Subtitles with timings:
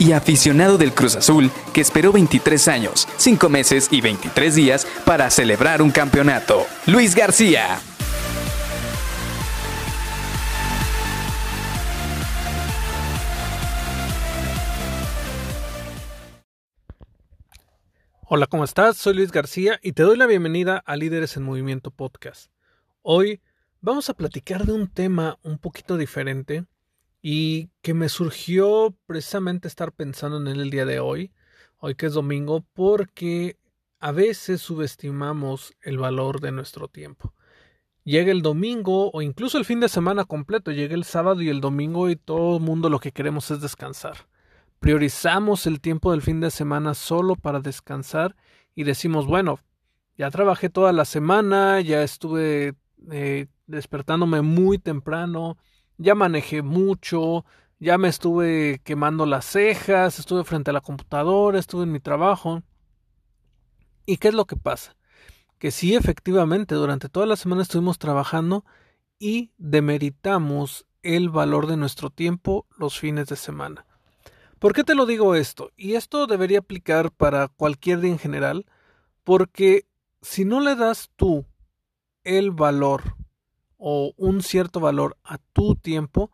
[0.00, 5.30] y aficionado del Cruz Azul que esperó 23 años, 5 meses y 23 días para
[5.30, 6.66] celebrar un campeonato.
[6.86, 7.78] Luis García.
[18.32, 18.96] Hola, ¿cómo estás?
[18.96, 22.50] Soy Luis García y te doy la bienvenida a Líderes en Movimiento Podcast.
[23.02, 23.40] Hoy
[23.80, 26.64] vamos a platicar de un tema un poquito diferente
[27.22, 31.32] y que me surgió precisamente estar pensando en él el día de hoy,
[31.78, 33.58] hoy que es domingo, porque
[33.98, 37.34] a veces subestimamos el valor de nuestro tiempo.
[38.04, 41.60] Llega el domingo o incluso el fin de semana completo, llega el sábado y el
[41.60, 44.28] domingo y todo el mundo lo que queremos es descansar.
[44.78, 48.34] Priorizamos el tiempo del fin de semana solo para descansar
[48.74, 49.60] y decimos, bueno,
[50.16, 52.74] ya trabajé toda la semana, ya estuve
[53.12, 55.58] eh, despertándome muy temprano,
[56.00, 57.44] ya manejé mucho,
[57.78, 62.62] ya me estuve quemando las cejas, estuve frente a la computadora, estuve en mi trabajo.
[64.06, 64.96] ¿Y qué es lo que pasa?
[65.58, 68.64] Que sí, efectivamente, durante toda la semana estuvimos trabajando
[69.18, 73.84] y demeritamos el valor de nuestro tiempo los fines de semana.
[74.58, 75.70] ¿Por qué te lo digo esto?
[75.76, 78.64] Y esto debería aplicar para cualquier día en general,
[79.22, 79.86] porque
[80.22, 81.44] si no le das tú
[82.24, 83.19] el valor
[83.80, 86.30] o un cierto valor a tu tiempo,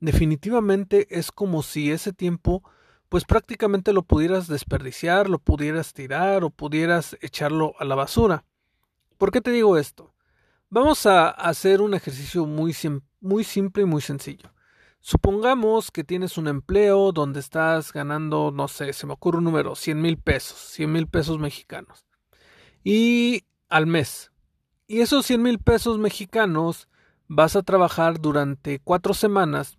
[0.00, 2.62] definitivamente es como si ese tiempo
[3.08, 8.44] pues prácticamente lo pudieras desperdiciar, lo pudieras tirar o pudieras echarlo a la basura.
[9.18, 10.14] ¿Por qué te digo esto?
[10.70, 12.74] Vamos a hacer un ejercicio muy,
[13.20, 14.52] muy simple y muy sencillo.
[15.00, 19.74] Supongamos que tienes un empleo donde estás ganando, no sé, se me ocurre un número,
[19.74, 22.06] 100 mil pesos, 100 mil pesos mexicanos.
[22.82, 24.32] Y al mes,
[24.86, 26.88] y esos 100 mil pesos mexicanos
[27.28, 29.78] vas a trabajar durante cuatro semanas,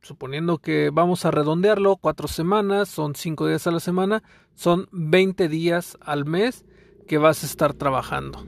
[0.00, 4.22] suponiendo que vamos a redondearlo, cuatro semanas, son cinco días a la semana,
[4.54, 6.64] son 20 días al mes
[7.06, 8.46] que vas a estar trabajando.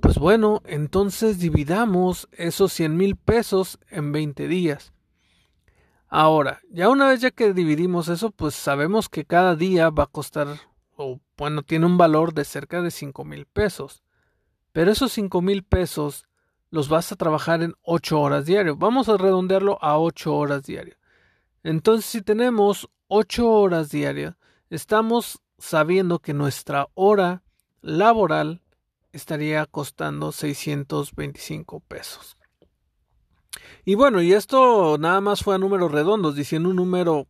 [0.00, 4.92] Pues bueno, entonces dividamos esos 100 mil pesos en 20 días.
[6.08, 10.08] Ahora, ya una vez ya que dividimos eso, pues sabemos que cada día va a
[10.08, 10.48] costar,
[10.94, 14.02] o bueno, tiene un valor de cerca de 5 mil pesos.
[14.72, 16.24] Pero esos cinco mil pesos
[16.70, 18.76] los vas a trabajar en ocho horas diario.
[18.76, 20.96] Vamos a redondearlo a ocho horas diario.
[21.62, 24.36] Entonces, si tenemos ocho horas diarias,
[24.70, 27.42] estamos sabiendo que nuestra hora
[27.82, 28.62] laboral
[29.12, 32.36] estaría costando 625 pesos.
[33.84, 37.26] Y bueno, y esto nada más fue a números redondos, diciendo un número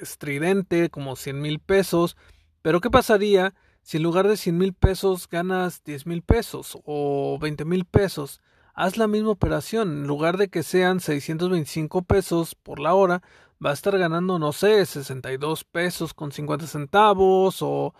[0.00, 2.16] estridente como 100 mil pesos.
[2.60, 7.38] Pero ¿qué pasaría si en lugar de 100 mil pesos ganas 10 mil pesos o
[7.40, 8.40] 20 mil pesos,
[8.74, 9.90] haz la misma operación.
[9.90, 13.22] En lugar de que sean 625 pesos por la hora,
[13.64, 17.94] va a estar ganando, no sé, 62 pesos con 50 centavos o,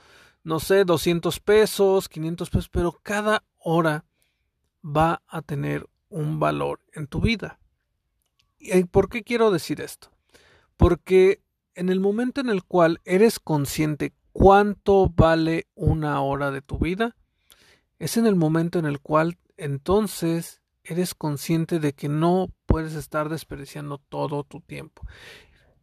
[0.44, 4.04] no sé, 200 pesos, 500 pesos, pero cada hora
[4.84, 7.58] va a tener un valor en tu vida.
[8.58, 10.10] ¿Y por qué quiero decir esto?
[10.76, 11.40] Porque
[11.74, 17.14] en el momento en el cual eres consciente cuánto vale una hora de tu vida,
[17.98, 23.28] es en el momento en el cual entonces eres consciente de que no puedes estar
[23.28, 25.06] desperdiciando todo tu tiempo.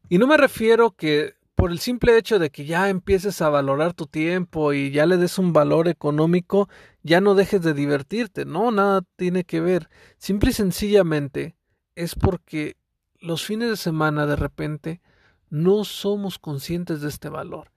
[0.10, 3.94] Y no me refiero que por el simple hecho de que ya empieces a valorar
[3.94, 6.70] tu tiempo y ya le des un valor económico,
[7.04, 8.46] ya no dejes de divertirte.
[8.46, 9.90] No, nada tiene que ver.
[10.18, 11.56] Simple y sencillamente
[11.96, 12.78] es porque
[13.20, 15.02] los fines de semana de repente
[15.50, 17.72] no somos conscientes de este valor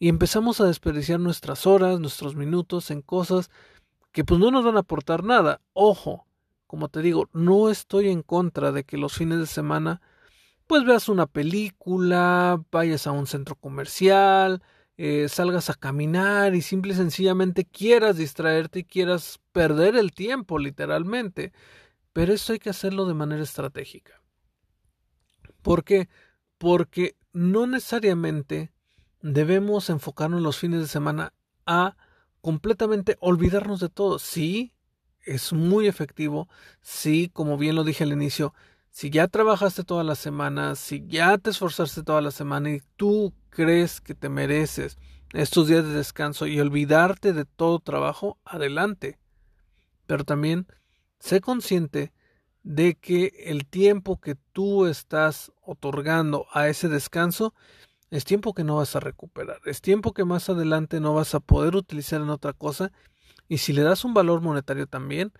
[0.00, 3.50] y empezamos a desperdiciar nuestras horas, nuestros minutos en cosas
[4.12, 5.60] que pues no nos van a aportar nada.
[5.74, 6.26] Ojo,
[6.66, 10.00] como te digo, no estoy en contra de que los fines de semana
[10.66, 14.62] pues veas una película, vayas a un centro comercial,
[14.96, 20.58] eh, salgas a caminar y simple y sencillamente quieras distraerte y quieras perder el tiempo
[20.58, 21.52] literalmente.
[22.14, 24.22] Pero eso hay que hacerlo de manera estratégica.
[25.60, 26.08] ¿Por qué?
[26.56, 28.72] Porque no necesariamente
[29.22, 31.32] debemos enfocarnos los fines de semana
[31.66, 31.96] a
[32.40, 34.18] completamente olvidarnos de todo.
[34.18, 34.72] Sí,
[35.24, 36.48] es muy efectivo.
[36.80, 38.54] Sí, como bien lo dije al inicio,
[38.90, 43.32] si ya trabajaste toda la semana, si ya te esforzaste toda la semana y tú
[43.50, 44.98] crees que te mereces
[45.32, 49.18] estos días de descanso y olvidarte de todo trabajo, adelante.
[50.06, 50.66] pero también
[51.20, 52.12] sé consciente
[52.62, 57.54] de que el tiempo que tú estás otorgando a ese descanso
[58.10, 61.40] es tiempo que no vas a recuperar, es tiempo que más adelante no vas a
[61.40, 62.92] poder utilizar en otra cosa
[63.48, 65.32] y si le das un valor monetario también,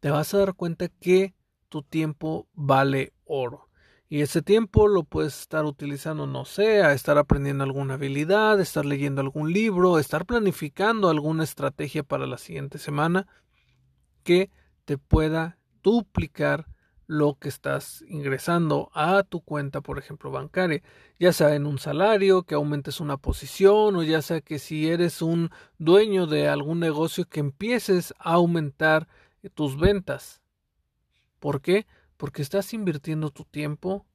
[0.00, 1.34] te vas a dar cuenta que
[1.68, 3.68] tu tiempo vale oro.
[4.08, 8.84] Y ese tiempo lo puedes estar utilizando, no sé, a estar aprendiendo alguna habilidad, estar
[8.84, 13.28] leyendo algún libro, estar planificando alguna estrategia para la siguiente semana
[14.24, 14.50] que
[14.84, 16.66] te pueda duplicar
[17.10, 20.80] lo que estás ingresando a tu cuenta, por ejemplo, bancaria,
[21.18, 25.20] ya sea en un salario, que aumentes una posición, o ya sea que si eres
[25.20, 29.08] un dueño de algún negocio, que empieces a aumentar
[29.54, 30.40] tus ventas.
[31.40, 31.88] ¿Por qué?
[32.16, 34.06] Porque estás invirtiendo tu tiempo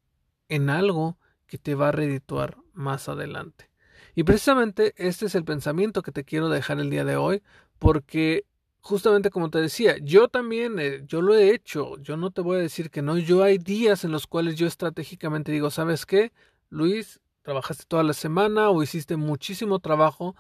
[0.48, 3.70] en algo que te va a redituar más adelante.
[4.16, 7.44] Y precisamente este es el pensamiento que te quiero dejar el día de hoy,
[7.78, 8.46] porque
[8.86, 12.58] justamente como te decía, yo también, eh, yo lo he hecho, yo no te voy
[12.58, 16.32] a decir que no, yo hay días en los cuales yo estratégicamente digo, ¿sabes qué?
[16.70, 20.36] Luis, trabajaste toda la semana o hiciste muchísimo trabajo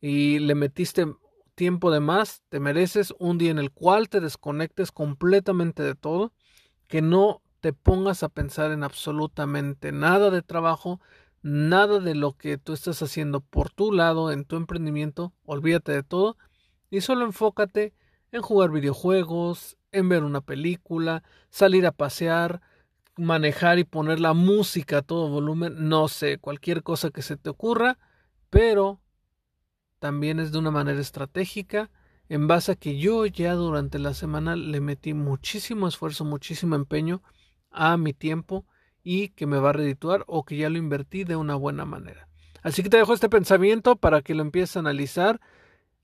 [0.00, 1.06] y le metiste
[1.54, 6.32] tiempo de más, te mereces un día en el cual te desconectes completamente de todo,
[6.88, 11.00] que no te pongas a pensar en absolutamente nada de trabajo,
[11.42, 16.02] nada de lo que tú estás haciendo por tu lado en tu emprendimiento, olvídate de
[16.02, 16.36] todo
[16.94, 17.92] y solo enfócate
[18.30, 22.60] en jugar videojuegos, en ver una película, salir a pasear,
[23.16, 27.50] manejar y poner la música a todo volumen, no sé, cualquier cosa que se te
[27.50, 27.98] ocurra,
[28.48, 29.00] pero
[29.98, 31.90] también es de una manera estratégica
[32.28, 37.22] en base a que yo ya durante la semana le metí muchísimo esfuerzo, muchísimo empeño
[37.70, 38.66] a mi tiempo
[39.02, 42.28] y que me va a redituar o que ya lo invertí de una buena manera.
[42.62, 45.40] Así que te dejo este pensamiento para que lo empieces a analizar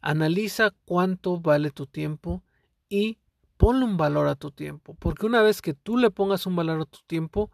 [0.00, 2.42] Analiza cuánto vale tu tiempo
[2.88, 3.18] y
[3.56, 6.80] ponle un valor a tu tiempo, porque una vez que tú le pongas un valor
[6.80, 7.50] a tu tiempo,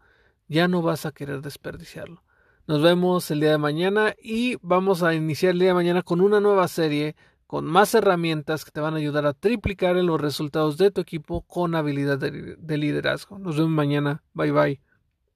[0.47, 2.23] ya no vas a querer desperdiciarlo.
[2.65, 6.21] Nos vemos el día de mañana y vamos a iniciar el día de mañana con
[6.21, 7.15] una nueva serie
[7.47, 11.41] con más herramientas que te van a ayudar a triplicar los resultados de tu equipo
[11.43, 13.39] con habilidad de, liderazgo.
[13.39, 14.21] Nos vemos mañana.
[14.33, 14.86] Bye bye.